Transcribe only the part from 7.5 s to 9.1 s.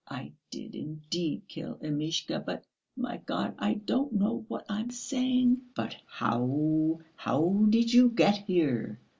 did you get here?"